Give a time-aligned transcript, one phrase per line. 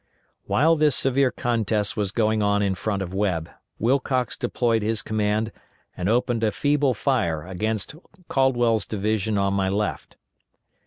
[0.47, 5.51] While this severe contest was going on in front of Webb, Wilcox deployed his command
[5.95, 7.93] and opened a feeble fire against
[8.27, 10.17] Caldwell's division on my left.